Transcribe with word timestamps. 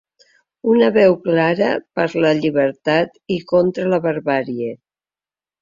Una 0.71 0.87
veu 0.95 1.17
clara 1.27 1.67
per 1.99 2.07
la 2.25 2.33
llibertat 2.39 3.21
i 3.37 3.41
contra 3.55 3.89
la 3.93 4.01
barbàrie. 4.07 4.73